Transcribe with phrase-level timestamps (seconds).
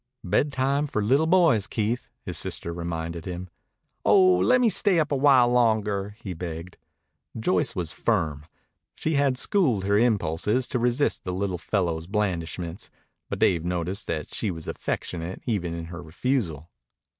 [0.23, 3.51] "Bedtime for li'l boys, Keith," his sister reminded him.
[4.03, 6.77] "Oh, lemme stay up a while longer," he begged.
[7.39, 8.43] Joyce was firm.
[8.95, 12.89] She had schooled her impulses to resist the little fellow's blandishments,
[13.29, 16.71] but Dave noticed that she was affectionate even in her refusal.